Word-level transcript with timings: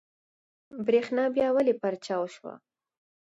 برېښنا 0.85 1.25
بيا 1.35 1.47
ولې 1.53 1.73
پرچاو 1.81 2.23
شوه؟ 2.35 2.53